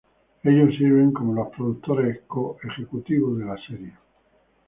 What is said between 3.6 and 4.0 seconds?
serie.